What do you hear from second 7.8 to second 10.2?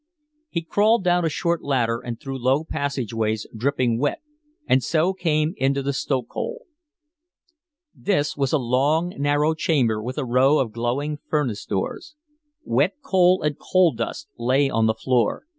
This was a long, narrow chamber with